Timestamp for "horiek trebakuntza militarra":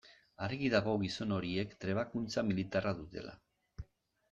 1.35-2.97